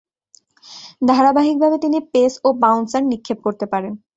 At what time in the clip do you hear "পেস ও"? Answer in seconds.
2.13-2.49